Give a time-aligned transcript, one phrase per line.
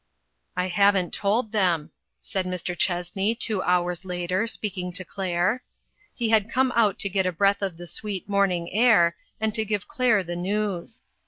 [0.57, 1.91] "I haven't told them,"
[2.21, 2.75] said Mr.
[2.75, 5.61] Chessney, two hours later, speaking to Claire.
[6.15, 9.63] He hud come out to get a breath of the sweet morning air, and to
[9.63, 11.03] give Claire the news.